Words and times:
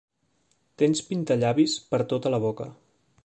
Tens 0.81 1.03
pintallavis 1.09 1.77
per 1.93 2.01
tota 2.15 2.35
la 2.37 2.43
boca. 2.49 2.69